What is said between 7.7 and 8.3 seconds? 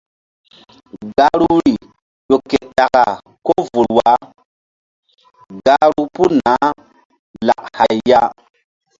hay ya.